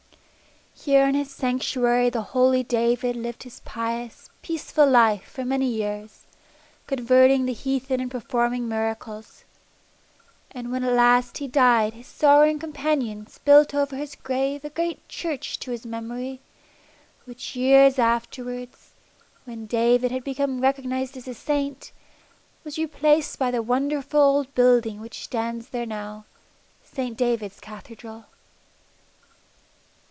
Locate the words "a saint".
21.27-21.91